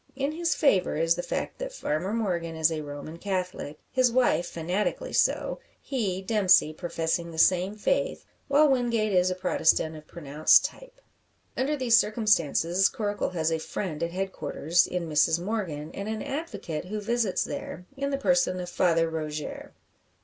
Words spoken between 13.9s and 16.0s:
at head quarters, in Mrs Morgan,